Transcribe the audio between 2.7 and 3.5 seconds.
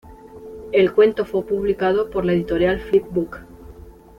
"Flip book".